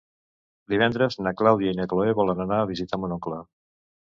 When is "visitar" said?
2.73-3.01